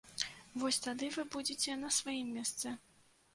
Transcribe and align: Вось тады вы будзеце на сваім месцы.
Вось 0.61 0.79
тады 0.85 1.09
вы 1.17 1.25
будзеце 1.35 1.77
на 1.83 1.93
сваім 1.99 2.33
месцы. 2.39 2.67